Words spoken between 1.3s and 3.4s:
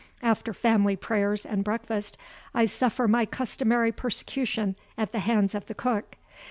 and breakfast I suffer my